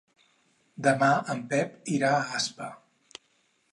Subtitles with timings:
[0.87, 2.71] Demà en Pep irà a Aspa.